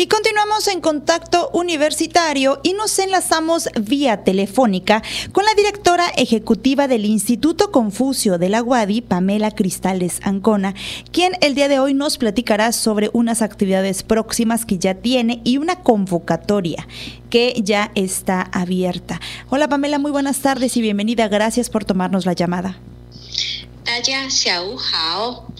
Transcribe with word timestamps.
Y 0.00 0.06
continuamos 0.06 0.66
en 0.68 0.80
contacto 0.80 1.50
universitario 1.52 2.58
y 2.62 2.72
nos 2.72 2.98
enlazamos 2.98 3.68
vía 3.78 4.24
telefónica 4.24 5.02
con 5.32 5.44
la 5.44 5.52
directora 5.52 6.08
ejecutiva 6.16 6.88
del 6.88 7.04
Instituto 7.04 7.70
Confucio 7.70 8.38
de 8.38 8.48
la 8.48 8.62
UADI, 8.62 9.02
Pamela 9.02 9.50
Cristales 9.50 10.20
Ancona, 10.22 10.74
quien 11.12 11.36
el 11.42 11.54
día 11.54 11.68
de 11.68 11.80
hoy 11.80 11.92
nos 11.92 12.16
platicará 12.16 12.72
sobre 12.72 13.10
unas 13.12 13.42
actividades 13.42 14.02
próximas 14.02 14.64
que 14.64 14.78
ya 14.78 14.94
tiene 14.94 15.42
y 15.44 15.58
una 15.58 15.82
convocatoria 15.82 16.88
que 17.28 17.60
ya 17.62 17.92
está 17.94 18.40
abierta. 18.40 19.20
Hola 19.50 19.68
Pamela, 19.68 19.98
muy 19.98 20.12
buenas 20.12 20.38
tardes 20.38 20.78
y 20.78 20.80
bienvenida. 20.80 21.28
Gracias 21.28 21.68
por 21.68 21.84
tomarnos 21.84 22.24
la 22.24 22.32
llamada. 22.32 22.80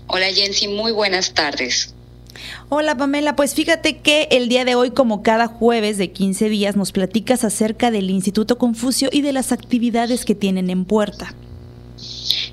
Hola 0.06 0.32
Jensi, 0.32 0.66
muy 0.66 0.92
buenas 0.92 1.34
tardes. 1.34 1.92
Hola 2.72 2.96
Pamela, 2.96 3.34
pues 3.34 3.56
fíjate 3.56 3.98
que 3.98 4.28
el 4.30 4.48
día 4.48 4.64
de 4.64 4.76
hoy, 4.76 4.92
como 4.92 5.24
cada 5.24 5.48
jueves 5.48 5.98
de 5.98 6.12
15 6.12 6.48
días, 6.48 6.76
nos 6.76 6.92
platicas 6.92 7.42
acerca 7.42 7.90
del 7.90 8.10
Instituto 8.10 8.58
Confucio 8.58 9.08
y 9.10 9.22
de 9.22 9.32
las 9.32 9.50
actividades 9.50 10.24
que 10.24 10.36
tienen 10.36 10.70
en 10.70 10.84
puerta. 10.84 11.34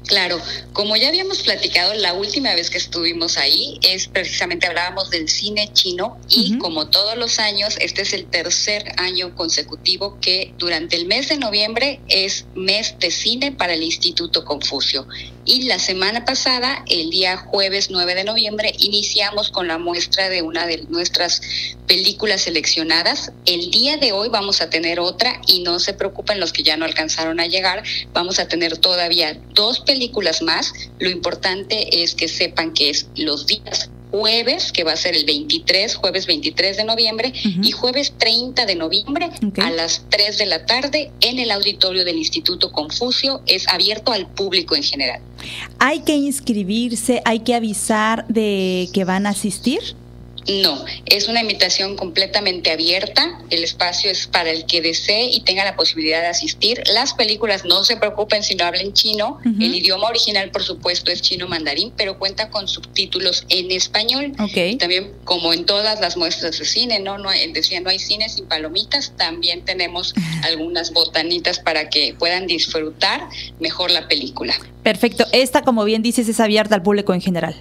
Claro, 0.07 0.41
como 0.71 0.95
ya 0.95 1.09
habíamos 1.09 1.39
platicado 1.43 1.93
la 1.95 2.13
última 2.13 2.55
vez 2.55 2.69
que 2.69 2.77
estuvimos 2.77 3.37
ahí, 3.37 3.77
es 3.83 4.07
precisamente 4.07 4.65
hablábamos 4.65 5.09
del 5.09 5.27
cine 5.27 5.69
chino 5.73 6.17
y 6.29 6.57
como 6.59 6.87
todos 6.87 7.17
los 7.17 7.39
años, 7.39 7.75
este 7.81 8.03
es 8.03 8.13
el 8.13 8.25
tercer 8.25 8.85
año 8.95 9.35
consecutivo 9.35 10.17
que 10.21 10.53
durante 10.57 10.95
el 10.95 11.07
mes 11.07 11.27
de 11.27 11.37
noviembre 11.37 11.99
es 12.07 12.45
mes 12.55 12.95
de 12.99 13.11
cine 13.11 13.51
para 13.51 13.73
el 13.73 13.83
Instituto 13.83 14.45
Confucio. 14.45 15.05
Y 15.43 15.63
la 15.63 15.79
semana 15.79 16.25
pasada, 16.25 16.83
el 16.87 17.09
día 17.09 17.37
jueves 17.37 17.89
9 17.89 18.15
de 18.15 18.23
noviembre, 18.25 18.73
iniciamos 18.79 19.49
con 19.49 19.67
la 19.67 19.77
muestra 19.77 20.29
de 20.29 20.41
una 20.41 20.67
de 20.67 20.83
nuestras 20.89 21.41
películas 21.87 22.41
seleccionadas. 22.41 23.31
El 23.45 23.71
día 23.71 23.95
de 23.95 24.11
hoy 24.11 24.27
vamos 24.27 24.61
a 24.61 24.69
tener 24.69 24.99
otra 24.99 25.41
y 25.47 25.63
no 25.63 25.79
se 25.79 25.93
preocupen 25.93 26.41
los 26.41 26.51
que 26.51 26.63
ya 26.63 26.75
no 26.75 26.83
alcanzaron 26.83 27.39
a 27.39 27.47
llegar, 27.47 27.83
vamos 28.13 28.39
a 28.39 28.47
tener 28.49 28.77
todavía 28.77 29.39
dos 29.53 29.79
películas 29.79 29.96
más. 30.41 30.73
Lo 30.99 31.09
importante 31.09 32.03
es 32.03 32.15
que 32.15 32.27
sepan 32.27 32.73
que 32.73 32.89
es 32.89 33.07
los 33.15 33.47
días 33.47 33.89
jueves, 34.11 34.71
que 34.71 34.83
va 34.83 34.93
a 34.93 34.95
ser 34.95 35.15
el 35.15 35.25
23, 35.25 35.95
jueves 35.95 36.27
23 36.27 36.77
de 36.77 36.83
noviembre, 36.85 37.33
y 37.43 37.71
jueves 37.71 38.13
30 38.17 38.65
de 38.65 38.75
noviembre 38.75 39.29
a 39.57 39.69
las 39.71 40.03
3 40.09 40.37
de 40.37 40.45
la 40.45 40.65
tarde 40.65 41.11
en 41.21 41.39
el 41.39 41.51
auditorio 41.51 42.05
del 42.05 42.17
Instituto 42.17 42.71
Confucio. 42.71 43.41
Es 43.45 43.67
abierto 43.67 44.11
al 44.11 44.27
público 44.27 44.75
en 44.75 44.83
general. 44.83 45.21
¿Hay 45.79 46.01
que 46.01 46.15
inscribirse? 46.15 47.21
¿Hay 47.25 47.39
que 47.39 47.55
avisar 47.55 48.25
de 48.27 48.89
que 48.93 49.03
van 49.03 49.25
a 49.25 49.29
asistir? 49.29 49.81
No, 50.47 50.85
es 51.05 51.27
una 51.27 51.41
invitación 51.41 51.97
completamente 51.97 52.71
abierta. 52.71 53.39
El 53.49 53.63
espacio 53.63 54.09
es 54.09 54.27
para 54.27 54.49
el 54.49 54.65
que 54.65 54.81
desee 54.81 55.29
y 55.29 55.41
tenga 55.41 55.65
la 55.65 55.75
posibilidad 55.75 56.21
de 56.21 56.27
asistir. 56.27 56.81
Las 56.93 57.13
películas 57.13 57.65
no 57.65 57.83
se 57.83 57.97
preocupen 57.97 58.43
si 58.43 58.55
no 58.55 58.65
hablan 58.65 58.93
chino. 58.93 59.39
El 59.43 59.75
idioma 59.75 60.07
original, 60.07 60.49
por 60.51 60.63
supuesto, 60.63 61.11
es 61.11 61.21
chino 61.21 61.47
mandarín, 61.47 61.91
pero 61.97 62.17
cuenta 62.17 62.49
con 62.49 62.67
subtítulos 62.67 63.45
en 63.49 63.71
español. 63.71 64.33
También, 64.79 65.11
como 65.25 65.53
en 65.53 65.65
todas 65.65 65.99
las 65.99 66.15
muestras 66.15 66.57
de 66.57 66.65
cine, 66.65 66.99
no, 66.99 67.17
no 67.17 67.29
decía 67.53 67.81
no 67.81 67.89
hay 67.89 67.99
cine 67.99 68.29
sin 68.29 68.45
palomitas. 68.45 69.13
También 69.17 69.65
tenemos 69.65 70.13
algunas 70.43 70.93
botanitas 70.93 71.59
para 71.59 71.89
que 71.89 72.15
puedan 72.17 72.47
disfrutar 72.47 73.27
mejor 73.59 73.91
la 73.91 74.07
película. 74.07 74.55
Perfecto. 74.83 75.25
Esta, 75.33 75.63
como 75.63 75.83
bien 75.83 76.01
dices, 76.01 76.29
es 76.29 76.39
abierta 76.39 76.75
al 76.75 76.83
público 76.83 77.13
en 77.13 77.19
general. 77.19 77.55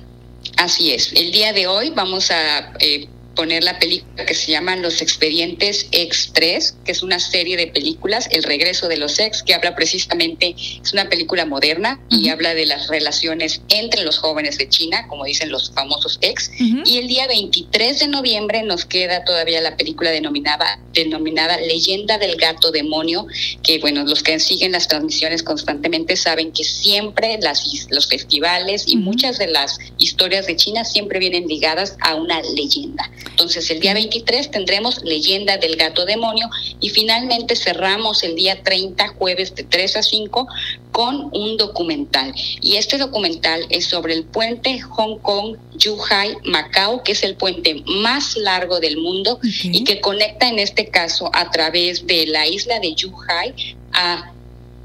Así 0.56 0.92
es. 0.92 1.12
El 1.12 1.32
día 1.32 1.52
de 1.52 1.66
hoy 1.66 1.90
vamos 1.90 2.30
a 2.30 2.72
eh, 2.80 3.06
poner 3.36 3.62
la 3.62 3.78
película 3.78 4.26
que 4.26 4.34
se 4.34 4.50
llama 4.50 4.74
Los 4.76 5.02
Expedientes 5.02 5.88
X3, 5.92 6.74
que 6.84 6.92
es 6.92 7.02
una 7.02 7.20
serie 7.20 7.56
de 7.56 7.68
películas, 7.68 8.28
El 8.32 8.42
regreso 8.42 8.88
de 8.88 8.96
los 8.96 9.20
ex, 9.20 9.42
que 9.42 9.54
habla 9.54 9.76
precisamente, 9.76 10.56
es 10.58 10.92
una 10.92 11.08
película 11.08 11.44
moderna 11.44 12.00
y 12.10 12.30
habla 12.30 12.54
de 12.54 12.66
las 12.66 12.88
relaciones 12.88 13.60
entre 13.68 14.02
los 14.02 14.18
jóvenes 14.18 14.58
de 14.58 14.68
China, 14.68 15.06
como 15.08 15.24
dicen 15.24 15.50
los 15.50 15.70
famosos 15.72 16.18
ex. 16.22 16.50
Y 16.58 16.98
el 16.98 17.06
día 17.06 17.26
23 17.28 18.00
de 18.00 18.08
noviembre 18.08 18.62
nos 18.62 18.86
queda 18.86 19.24
todavía 19.24 19.60
la 19.60 19.76
película 19.76 20.10
denominada, 20.10 20.80
denominada 20.94 21.58
Leyenda 21.60 22.18
del 22.18 22.36
Gato 22.36 22.72
Demonio, 22.72 23.26
que 23.62 23.78
bueno, 23.78 24.04
los 24.04 24.22
que 24.22 24.40
siguen 24.40 24.72
las 24.72 24.88
transmisiones 24.88 25.42
constantemente 25.42 26.16
saben 26.16 26.52
que 26.52 26.64
siempre 26.64 27.38
las, 27.42 27.86
los 27.90 28.08
festivales 28.08 28.84
y 28.86 28.96
muchas 28.96 29.38
de 29.38 29.48
las 29.48 29.78
historias 29.98 30.46
de 30.46 30.56
China 30.56 30.84
siempre 30.84 31.18
vienen 31.18 31.46
ligadas 31.46 31.96
a 32.00 32.14
una 32.14 32.40
leyenda. 32.40 33.10
Entonces 33.36 33.70
el 33.70 33.80
día 33.80 33.92
23 33.92 34.50
tendremos 34.50 35.02
Leyenda 35.04 35.58
del 35.58 35.76
Gato 35.76 36.06
Demonio 36.06 36.48
y 36.80 36.88
finalmente 36.88 37.54
cerramos 37.54 38.22
el 38.22 38.34
día 38.34 38.62
30, 38.62 39.08
jueves 39.08 39.54
de 39.54 39.62
3 39.62 39.96
a 39.98 40.02
5, 40.02 40.48
con 40.90 41.28
un 41.34 41.58
documental. 41.58 42.32
Y 42.62 42.76
este 42.76 42.96
documental 42.96 43.66
es 43.68 43.84
sobre 43.84 44.14
el 44.14 44.24
puente 44.24 44.80
Hong 44.80 45.18
Kong 45.18 45.58
Zhuhai 45.78 46.38
Macao, 46.44 47.02
que 47.02 47.12
es 47.12 47.22
el 47.24 47.36
puente 47.36 47.82
más 47.84 48.38
largo 48.38 48.80
del 48.80 48.96
mundo 48.96 49.38
y 49.42 49.84
que 49.84 50.00
conecta 50.00 50.48
en 50.48 50.58
este 50.58 50.88
caso 50.88 51.28
a 51.34 51.50
través 51.50 52.06
de 52.06 52.26
la 52.28 52.46
isla 52.46 52.80
de 52.80 52.94
Zhuhai 52.96 53.76
a 53.92 54.32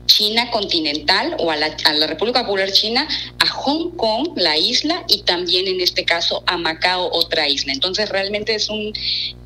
China 0.07 0.51
continental 0.51 1.37
o 1.39 1.51
a 1.51 1.55
la, 1.55 1.73
a 1.85 1.93
la, 1.93 2.07
República 2.07 2.41
Popular 2.43 2.69
China, 2.71 3.07
a 3.39 3.47
Hong 3.63 3.91
Kong, 3.95 4.29
la 4.35 4.57
isla, 4.57 5.05
y 5.07 5.21
también 5.21 5.67
en 5.67 5.81
este 5.81 6.03
caso 6.03 6.43
a 6.47 6.57
Macao, 6.57 7.09
otra 7.11 7.47
isla. 7.47 7.73
Entonces 7.73 8.09
realmente 8.09 8.55
es 8.55 8.69
un 8.69 8.91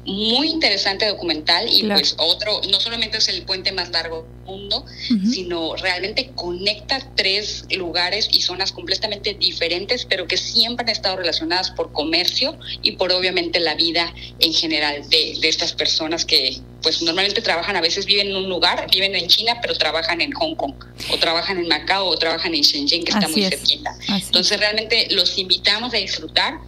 muy 0.05 0.49
interesante 0.49 1.07
documental 1.07 1.67
y 1.67 1.83
pues 1.83 2.15
otro, 2.17 2.61
no 2.69 2.79
solamente 2.79 3.17
es 3.17 3.27
el 3.27 3.41
puente 3.41 3.71
más 3.71 3.89
largo 3.89 4.21
del 4.21 4.45
mundo, 4.45 4.85
sino 5.31 5.75
realmente 5.75 6.31
conecta 6.35 6.99
tres 7.15 7.65
lugares 7.75 8.29
y 8.31 8.41
zonas 8.41 8.71
completamente 8.71 9.33
diferentes, 9.33 10.05
pero 10.05 10.27
que 10.27 10.37
siempre 10.37 10.85
han 10.85 10.91
estado 10.91 11.17
relacionadas 11.17 11.71
por 11.71 11.91
comercio 11.91 12.57
y 12.83 12.93
por 12.93 13.11
obviamente 13.11 13.59
la 13.59 13.73
vida 13.73 14.13
en 14.39 14.53
general 14.53 15.09
de, 15.09 15.37
de 15.41 15.49
estas 15.49 15.73
personas 15.73 16.23
que 16.23 16.61
pues 16.85 17.01
normalmente 17.01 17.41
trabajan, 17.41 17.75
a 17.75 17.81
veces 17.81 18.05
viven 18.05 18.27
en 18.27 18.35
un 18.35 18.47
lugar, 18.47 18.85
viven 18.93 19.15
en 19.15 19.27
China, 19.27 19.57
pero 19.59 19.73
trabajan 19.73 20.21
en 20.21 20.31
Hong 20.33 20.53
Kong, 20.53 20.75
o 21.11 21.17
trabajan 21.17 21.57
en 21.57 21.67
Macao, 21.67 22.05
o 22.05 22.15
trabajan 22.15 22.53
en 22.53 22.61
Shenzhen, 22.61 23.03
que 23.03 23.11
está 23.11 23.27
muy 23.27 23.41
cerquita. 23.41 23.89
Entonces 24.07 24.59
realmente 24.59 25.07
los 25.09 25.35
invitamos 25.39 25.95
a 25.95 25.97
disfrutar 25.97 26.59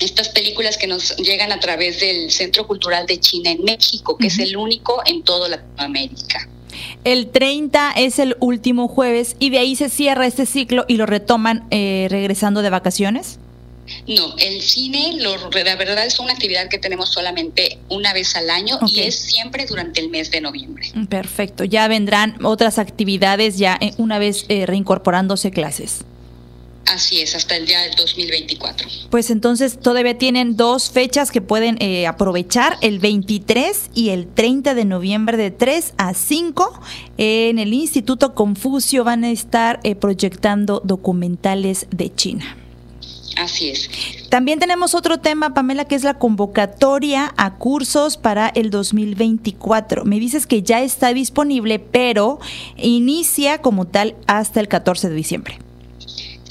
estas 0.00 0.30
películas 0.30 0.76
que 0.76 0.88
nos 0.88 1.16
llegan 1.18 1.52
a 1.52 1.60
través 1.60 2.00
del 2.00 2.32
Centro 2.32 2.66
Cultural 2.66 3.06
de 3.06 3.20
China 3.20 3.52
en 3.52 3.62
México, 3.62 4.18
que 4.18 4.26
es 4.26 4.40
el 4.40 4.56
único 4.56 5.00
en 5.06 5.22
toda 5.22 5.48
Latinoamérica. 5.48 6.48
El 7.04 7.30
30 7.30 7.92
es 7.98 8.18
el 8.18 8.36
último 8.40 8.88
jueves 8.88 9.36
y 9.38 9.50
de 9.50 9.58
ahí 9.60 9.76
se 9.76 9.90
cierra 9.90 10.26
este 10.26 10.44
ciclo 10.44 10.86
y 10.88 10.96
lo 10.96 11.06
retoman 11.06 11.68
eh, 11.70 12.08
regresando 12.10 12.62
de 12.62 12.70
vacaciones. 12.70 13.38
No, 14.06 14.34
el 14.38 14.60
cine, 14.62 15.14
lo, 15.20 15.36
la 15.50 15.76
verdad 15.76 16.06
es 16.06 16.18
una 16.18 16.32
actividad 16.32 16.68
que 16.68 16.78
tenemos 16.78 17.10
solamente 17.10 17.78
una 17.88 18.12
vez 18.12 18.34
al 18.36 18.50
año 18.50 18.78
y 18.86 19.00
es 19.00 19.18
siempre 19.18 19.66
durante 19.66 20.00
el 20.00 20.10
mes 20.10 20.30
de 20.30 20.40
noviembre. 20.40 20.90
Perfecto, 21.08 21.64
ya 21.64 21.88
vendrán 21.88 22.44
otras 22.44 22.78
actividades 22.78 23.58
ya 23.58 23.78
eh, 23.80 23.92
una 23.98 24.18
vez 24.18 24.44
eh, 24.48 24.66
reincorporándose 24.66 25.50
clases. 25.50 26.04
Así 26.86 27.20
es, 27.20 27.36
hasta 27.36 27.56
el 27.56 27.66
día 27.66 27.80
del 27.82 27.94
2024. 27.94 28.88
Pues 29.10 29.30
entonces 29.30 29.78
todavía 29.78 30.18
tienen 30.18 30.56
dos 30.56 30.90
fechas 30.90 31.30
que 31.30 31.40
pueden 31.40 31.76
eh, 31.80 32.06
aprovechar, 32.08 32.78
el 32.80 32.98
23 32.98 33.90
y 33.94 34.08
el 34.10 34.26
30 34.26 34.74
de 34.74 34.84
noviembre 34.84 35.36
de 35.36 35.52
3 35.52 35.94
a 35.98 36.14
5. 36.14 36.80
en 37.16 37.58
el 37.60 37.74
Instituto 37.74 38.34
Confucio 38.34 39.04
van 39.04 39.22
a 39.22 39.30
estar 39.30 39.78
eh, 39.84 39.94
proyectando 39.94 40.80
documentales 40.84 41.86
de 41.90 42.12
China. 42.12 42.56
Así 43.36 43.70
es. 43.70 43.90
También 44.28 44.58
tenemos 44.58 44.94
otro 44.94 45.18
tema, 45.18 45.54
Pamela, 45.54 45.84
que 45.84 45.94
es 45.94 46.04
la 46.04 46.14
convocatoria 46.14 47.32
a 47.36 47.54
cursos 47.54 48.16
para 48.16 48.48
el 48.48 48.70
2024. 48.70 50.04
Me 50.04 50.18
dices 50.18 50.46
que 50.46 50.62
ya 50.62 50.82
está 50.82 51.14
disponible, 51.14 51.78
pero 51.78 52.38
inicia 52.76 53.58
como 53.58 53.86
tal 53.86 54.16
hasta 54.26 54.60
el 54.60 54.68
14 54.68 55.08
de 55.08 55.14
diciembre. 55.14 55.58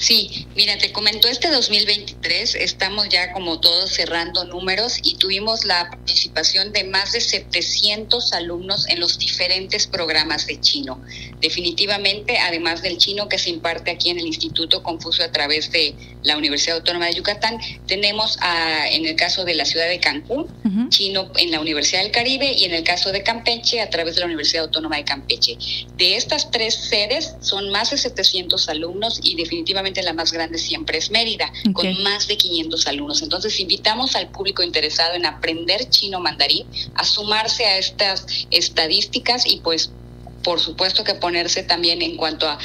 Sí, 0.00 0.46
mira, 0.56 0.78
te 0.78 0.92
comento, 0.92 1.28
este 1.28 1.50
2023 1.50 2.54
estamos 2.54 3.10
ya 3.10 3.34
como 3.34 3.60
todos 3.60 3.90
cerrando 3.90 4.44
números 4.44 4.96
y 5.02 5.16
tuvimos 5.16 5.66
la 5.66 5.90
participación 5.90 6.72
de 6.72 6.84
más 6.84 7.12
de 7.12 7.20
700 7.20 8.32
alumnos 8.32 8.88
en 8.88 8.98
los 8.98 9.18
diferentes 9.18 9.86
programas 9.86 10.46
de 10.46 10.58
chino. 10.58 11.02
Definitivamente, 11.42 12.38
además 12.38 12.80
del 12.80 12.96
chino 12.96 13.28
que 13.28 13.38
se 13.38 13.50
imparte 13.50 13.90
aquí 13.90 14.08
en 14.08 14.18
el 14.18 14.26
Instituto 14.26 14.82
Confuso 14.82 15.22
a 15.22 15.32
través 15.32 15.70
de 15.70 15.94
la 16.22 16.38
Universidad 16.38 16.78
Autónoma 16.78 17.06
de 17.06 17.14
Yucatán, 17.14 17.58
tenemos 17.86 18.38
a, 18.40 18.88
en 18.88 19.04
el 19.04 19.16
caso 19.16 19.44
de 19.44 19.52
la 19.52 19.66
ciudad 19.66 19.88
de 19.88 20.00
Cancún, 20.00 20.48
chino 20.88 21.30
en 21.36 21.50
la 21.50 21.60
Universidad 21.60 22.02
del 22.02 22.10
Caribe 22.10 22.54
y 22.56 22.64
en 22.64 22.72
el 22.72 22.84
caso 22.84 23.12
de 23.12 23.22
Campeche 23.22 23.82
a 23.82 23.90
través 23.90 24.14
de 24.14 24.20
la 24.20 24.26
Universidad 24.26 24.64
Autónoma 24.64 24.96
de 24.96 25.04
Campeche. 25.04 25.58
De 25.98 26.16
estas 26.16 26.50
tres 26.50 26.74
sedes 26.74 27.34
son 27.40 27.68
más 27.68 27.90
de 27.90 27.98
700 27.98 28.66
alumnos 28.70 29.20
y 29.22 29.34
definitivamente 29.34 29.89
obviamente 29.90 30.02
la 30.02 30.12
más 30.12 30.32
grande 30.32 30.58
siempre 30.58 30.98
es 30.98 31.10
Mérida, 31.10 31.52
con 31.72 32.02
más 32.02 32.28
de 32.28 32.36
500 32.36 32.86
alumnos. 32.86 33.22
Entonces 33.22 33.58
invitamos 33.58 34.14
al 34.14 34.28
público 34.28 34.62
interesado 34.62 35.14
en 35.14 35.26
aprender 35.26 35.88
chino 35.90 36.20
mandarín 36.20 36.66
a 36.94 37.04
sumarse 37.04 37.66
a 37.66 37.78
estas 37.78 38.26
estadísticas 38.50 39.46
y 39.46 39.60
pues 39.60 39.90
por 40.42 40.58
supuesto 40.58 41.04
que 41.04 41.14
ponerse 41.14 41.62
también 41.62 42.00
en 42.00 42.16
cuanto 42.16 42.48
a 42.48 42.58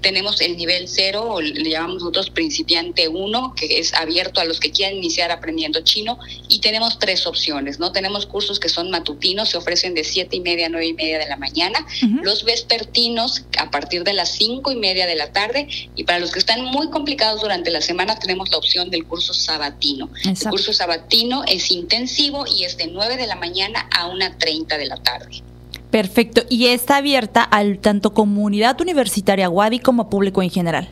tenemos 0.00 0.40
el 0.40 0.56
nivel 0.56 0.88
cero, 0.88 1.24
o 1.28 1.40
le 1.40 1.68
llamamos 1.68 1.96
nosotros 1.96 2.30
principiante 2.30 3.08
uno, 3.08 3.54
que 3.54 3.78
es 3.78 3.92
abierto 3.94 4.40
a 4.40 4.44
los 4.44 4.60
que 4.60 4.70
quieran 4.70 4.96
iniciar 4.96 5.30
aprendiendo 5.30 5.80
chino, 5.80 6.18
y 6.48 6.60
tenemos 6.60 6.98
tres 6.98 7.26
opciones, 7.26 7.78
¿no? 7.78 7.92
Tenemos 7.92 8.26
cursos 8.26 8.60
que 8.60 8.68
son 8.68 8.90
matutinos, 8.90 9.50
se 9.50 9.56
ofrecen 9.56 9.94
de 9.94 10.04
siete 10.04 10.36
y 10.36 10.40
media 10.40 10.66
a 10.66 10.68
nueve 10.68 10.86
y 10.86 10.94
media 10.94 11.18
de 11.18 11.28
la 11.28 11.36
mañana, 11.36 11.84
los 12.22 12.44
vespertinos 12.44 13.44
a 13.58 13.70
partir 13.70 14.04
de 14.04 14.12
las 14.12 14.30
cinco 14.30 14.70
y 14.70 14.76
media 14.76 15.06
de 15.06 15.16
la 15.16 15.32
tarde, 15.32 15.68
y 15.96 16.04
para 16.04 16.18
los 16.18 16.30
que 16.30 16.38
están 16.38 16.64
muy 16.64 16.90
complicados 16.90 17.40
durante 17.40 17.70
la 17.70 17.80
semana 17.80 18.18
tenemos 18.18 18.50
la 18.50 18.58
opción 18.58 18.90
del 18.90 19.04
curso 19.06 19.34
sabatino. 19.34 20.10
El 20.24 20.36
curso 20.50 20.72
sabatino 20.72 21.44
es 21.46 21.70
intensivo 21.70 22.44
y 22.46 22.64
es 22.64 22.76
de 22.76 22.86
nueve 22.86 23.16
de 23.16 23.26
la 23.26 23.36
mañana 23.36 23.88
a 23.90 24.06
una 24.06 24.38
treinta 24.38 24.78
de 24.78 24.86
la 24.86 24.96
tarde. 24.96 25.42
Perfecto. 25.92 26.42
Y 26.48 26.68
está 26.68 26.96
abierta 26.96 27.44
al 27.44 27.78
tanto 27.78 28.14
comunidad 28.14 28.80
universitaria 28.80 29.50
Wadi 29.50 29.78
como 29.78 30.08
público 30.08 30.42
en 30.42 30.50
general. 30.50 30.88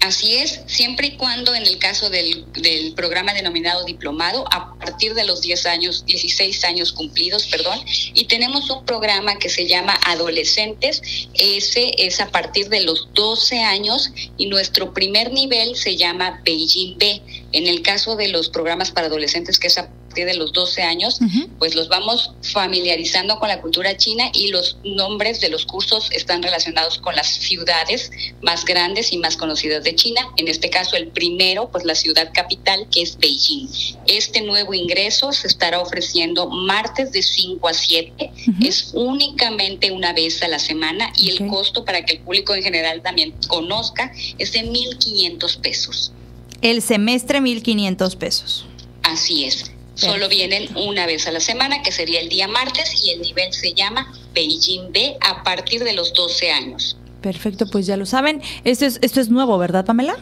Así 0.00 0.34
es, 0.34 0.60
siempre 0.66 1.08
y 1.08 1.16
cuando 1.16 1.54
en 1.54 1.64
el 1.64 1.78
caso 1.78 2.10
del, 2.10 2.44
del, 2.54 2.92
programa 2.94 3.34
denominado 3.34 3.84
diplomado, 3.84 4.44
a 4.52 4.74
partir 4.74 5.14
de 5.14 5.24
los 5.24 5.42
10 5.42 5.66
años, 5.66 6.04
16 6.06 6.64
años 6.64 6.92
cumplidos, 6.92 7.46
perdón, 7.46 7.78
y 8.12 8.24
tenemos 8.24 8.68
un 8.68 8.84
programa 8.84 9.38
que 9.38 9.48
se 9.48 9.68
llama 9.68 9.96
Adolescentes, 10.06 11.02
ese 11.34 11.92
es 11.98 12.20
a 12.20 12.30
partir 12.30 12.68
de 12.68 12.80
los 12.80 13.10
12 13.14 13.60
años 13.60 14.10
y 14.36 14.46
nuestro 14.46 14.92
primer 14.92 15.32
nivel 15.32 15.76
se 15.76 15.96
llama 15.96 16.40
Beijing 16.44 16.98
B. 16.98 17.22
En 17.52 17.68
el 17.68 17.82
caso 17.82 18.16
de 18.16 18.26
los 18.26 18.48
programas 18.48 18.90
para 18.90 19.06
adolescentes, 19.06 19.60
que 19.60 19.68
es 19.68 19.78
a 19.78 19.88
de 20.14 20.34
los 20.34 20.52
12 20.52 20.82
años, 20.82 21.18
pues 21.58 21.74
los 21.74 21.88
vamos 21.88 22.32
familiarizando 22.42 23.38
con 23.38 23.48
la 23.48 23.60
cultura 23.60 23.96
china 23.96 24.30
y 24.32 24.48
los 24.48 24.76
nombres 24.84 25.40
de 25.40 25.48
los 25.48 25.64
cursos 25.64 26.10
están 26.12 26.42
relacionados 26.42 26.98
con 26.98 27.16
las 27.16 27.28
ciudades 27.28 28.10
más 28.42 28.64
grandes 28.64 29.12
y 29.12 29.18
más 29.18 29.36
conocidas 29.36 29.84
de 29.84 29.94
China. 29.94 30.20
En 30.36 30.48
este 30.48 30.70
caso, 30.70 30.96
el 30.96 31.08
primero, 31.08 31.70
pues 31.70 31.84
la 31.84 31.94
ciudad 31.94 32.30
capital, 32.32 32.86
que 32.90 33.02
es 33.02 33.18
Beijing. 33.18 33.68
Este 34.06 34.42
nuevo 34.42 34.74
ingreso 34.74 35.32
se 35.32 35.46
estará 35.46 35.80
ofreciendo 35.80 36.48
martes 36.48 37.12
de 37.12 37.22
5 37.22 37.68
a 37.68 37.74
7. 37.74 38.32
Es 38.62 38.90
únicamente 38.94 39.90
una 39.90 40.12
vez 40.12 40.42
a 40.42 40.48
la 40.48 40.58
semana 40.58 41.12
y 41.16 41.30
el 41.30 41.48
costo 41.48 41.84
para 41.84 42.04
que 42.04 42.14
el 42.14 42.20
público 42.20 42.54
en 42.54 42.62
general 42.62 43.02
también 43.02 43.34
conozca 43.48 44.12
es 44.38 44.52
de 44.52 44.60
1.500 44.60 45.60
pesos. 45.60 46.12
El 46.60 46.82
semestre 46.82 47.40
1.500 47.40 48.16
pesos. 48.16 48.66
Así 49.02 49.44
es. 49.44 49.71
Solo 50.02 50.28
vienen 50.28 50.68
una 50.76 51.06
vez 51.06 51.26
a 51.26 51.32
la 51.32 51.40
semana, 51.40 51.82
que 51.82 51.92
sería 51.92 52.20
el 52.20 52.28
día 52.28 52.48
martes, 52.48 53.04
y 53.04 53.10
el 53.10 53.22
nivel 53.22 53.52
se 53.52 53.72
llama 53.72 54.12
Beijing 54.34 54.92
B 54.92 55.16
a 55.20 55.42
partir 55.44 55.84
de 55.84 55.92
los 55.92 56.12
12 56.12 56.50
años. 56.50 56.96
Perfecto, 57.20 57.66
pues 57.66 57.86
ya 57.86 57.96
lo 57.96 58.04
saben. 58.04 58.42
Esto 58.64 58.84
es, 58.84 58.98
esto 59.02 59.20
es 59.20 59.28
nuevo, 59.28 59.56
¿verdad, 59.58 59.84
Pamela? 59.84 60.16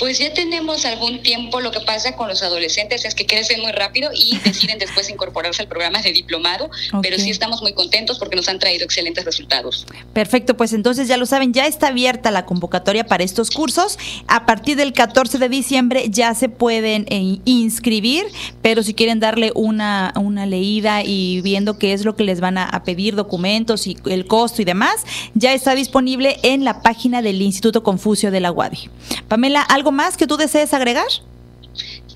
Pues 0.00 0.18
ya 0.18 0.32
tenemos 0.32 0.86
algún 0.86 1.22
tiempo, 1.22 1.60
lo 1.60 1.70
que 1.70 1.80
pasa 1.80 2.16
con 2.16 2.26
los 2.26 2.42
adolescentes 2.42 3.04
es 3.04 3.14
que 3.14 3.26
crecen 3.26 3.60
muy 3.60 3.70
rápido 3.72 4.10
y 4.14 4.38
deciden 4.44 4.78
después 4.78 5.10
incorporarse 5.10 5.60
al 5.60 5.68
programa 5.68 6.00
de 6.00 6.12
diplomado, 6.12 6.70
pero 7.02 7.18
sí 7.18 7.28
estamos 7.28 7.60
muy 7.60 7.74
contentos 7.74 8.18
porque 8.18 8.34
nos 8.34 8.48
han 8.48 8.58
traído 8.58 8.84
excelentes 8.84 9.26
resultados. 9.26 9.86
Perfecto, 10.14 10.56
pues 10.56 10.72
entonces 10.72 11.06
ya 11.06 11.18
lo 11.18 11.26
saben, 11.26 11.52
ya 11.52 11.66
está 11.66 11.88
abierta 11.88 12.30
la 12.30 12.46
convocatoria 12.46 13.04
para 13.04 13.24
estos 13.24 13.50
cursos. 13.50 13.98
A 14.26 14.46
partir 14.46 14.78
del 14.78 14.94
14 14.94 15.36
de 15.36 15.50
diciembre 15.50 16.06
ya 16.08 16.34
se 16.34 16.48
pueden 16.48 17.04
eh, 17.10 17.38
inscribir, 17.44 18.24
pero 18.62 18.82
si 18.82 18.94
quieren 18.94 19.20
darle 19.20 19.52
una, 19.54 20.14
una 20.16 20.46
leída 20.46 21.02
y 21.04 21.42
viendo 21.42 21.76
qué 21.76 21.92
es 21.92 22.06
lo 22.06 22.16
que 22.16 22.24
les 22.24 22.40
van 22.40 22.56
a, 22.56 22.82
pedir, 22.84 23.16
documentos 23.16 23.86
y 23.86 23.98
el 24.06 24.26
costo 24.26 24.62
y 24.62 24.64
demás, 24.64 25.04
ya 25.34 25.52
está 25.52 25.74
disponible 25.74 26.38
en 26.42 26.64
la 26.64 26.80
página 26.80 27.20
del 27.20 27.42
Instituto 27.42 27.82
Confucio 27.82 28.30
de 28.30 28.40
la 28.40 28.50
UADI. 28.50 28.88
Pamela, 29.28 29.60
¿algo 29.90 29.92
más 29.92 30.16
que 30.16 30.26
tú 30.26 30.36
desees 30.36 30.72
agregar? 30.72 31.08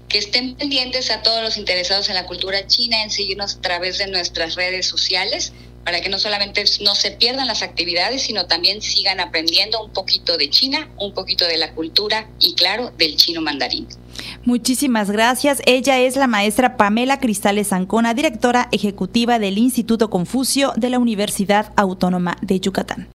que 0.09 0.19
estén 0.19 0.55
pendientes 0.55 1.11
a 1.11 1.23
todos 1.23 1.43
los 1.43 1.57
interesados 1.57 2.09
en 2.09 2.15
la 2.15 2.25
cultura 2.25 2.65
china, 2.69 3.03
en 3.03 3.11
seguirnos 3.11 3.57
a 3.57 3.61
través 3.61 3.99
de 3.99 4.07
nuestras 4.07 4.55
redes 4.55 4.87
sociales, 4.87 5.53
para 5.85 6.01
que 6.01 6.09
no 6.09 6.21
solamente 6.21 6.63
no 6.83 6.95
se 6.95 7.11
pierdan 7.11 7.49
las 7.49 7.63
actividades, 7.63 8.23
sino 8.23 8.47
también 8.47 8.81
sigan 8.81 9.19
aprendiendo 9.19 9.83
un 9.83 9.91
poquito 9.91 10.37
de 10.37 10.49
China, 10.51 10.89
un 10.99 11.15
poquito 11.15 11.45
de 11.49 11.59
la 11.59 11.73
cultura 11.73 12.29
y 12.39 12.55
claro, 12.55 12.93
del 12.97 13.17
chino 13.17 13.41
mandarín. 13.41 13.89
Muchísimas 14.45 15.11
gracias. 15.11 15.61
Ella 15.67 15.99
es 15.99 16.15
la 16.15 16.29
maestra 16.29 16.77
Pamela 16.77 17.19
Cristales 17.19 17.73
Ancona, 17.73 18.15
directora 18.15 18.69
ejecutiva 18.71 19.41
del 19.41 19.59
Instituto 19.59 20.11
Confucio 20.11 20.73
de 20.77 20.91
la 20.91 21.01
Universidad 21.01 21.73
Autónoma 21.75 22.37
de 22.41 22.61
Yucatán. 22.61 23.09